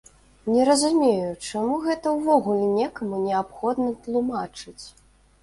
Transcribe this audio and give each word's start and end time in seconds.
Не 0.51 0.61
разумею, 0.69 1.27
чаму 1.49 1.75
гэта 1.83 2.13
ўвогуле 2.15 2.65
некаму 2.79 3.21
неабходна 3.27 3.93
тлумачыць! 4.09 4.81